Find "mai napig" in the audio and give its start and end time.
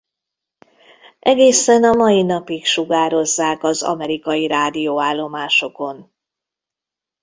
1.95-2.65